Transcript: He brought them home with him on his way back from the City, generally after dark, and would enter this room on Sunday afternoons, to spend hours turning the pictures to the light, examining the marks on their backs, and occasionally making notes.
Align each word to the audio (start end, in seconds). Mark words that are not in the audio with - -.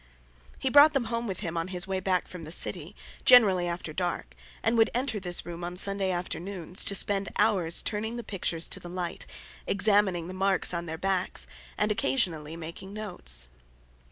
He 0.57 0.71
brought 0.71 0.93
them 0.95 1.03
home 1.13 1.27
with 1.27 1.41
him 1.41 1.55
on 1.55 1.67
his 1.67 1.85
way 1.85 1.99
back 1.99 2.27
from 2.27 2.43
the 2.43 2.51
City, 2.51 2.95
generally 3.23 3.67
after 3.67 3.93
dark, 3.93 4.33
and 4.63 4.75
would 4.75 4.89
enter 4.95 5.19
this 5.19 5.45
room 5.45 5.63
on 5.63 5.75
Sunday 5.77 6.09
afternoons, 6.09 6.83
to 6.85 6.95
spend 6.95 7.29
hours 7.37 7.83
turning 7.83 8.15
the 8.15 8.23
pictures 8.23 8.67
to 8.69 8.79
the 8.79 8.89
light, 8.89 9.27
examining 9.67 10.27
the 10.27 10.33
marks 10.33 10.73
on 10.73 10.87
their 10.87 10.97
backs, 10.97 11.45
and 11.77 11.91
occasionally 11.91 12.55
making 12.55 12.93
notes. 12.93 13.47